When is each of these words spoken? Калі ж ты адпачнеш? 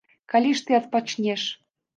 Калі 0.33 0.53
ж 0.61 0.65
ты 0.69 0.77
адпачнеш? 0.79 1.47